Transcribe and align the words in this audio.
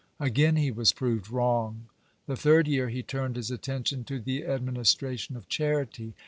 Again 0.19 0.55
he 0.55 0.71
was 0.71 0.93
proved 0.93 1.29
wrong. 1.29 1.83
The 2.25 2.35
third 2.35 2.67
year, 2.67 2.89
he 2.89 3.03
turned 3.03 3.35
his 3.35 3.51
attention 3.51 4.03
to 4.05 4.19
the 4.19 4.43
administration 4.47 5.37
of 5.37 5.47
charity. 5.47 6.15